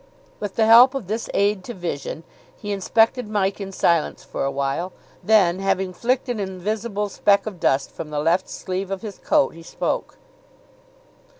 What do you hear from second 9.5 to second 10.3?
spoke.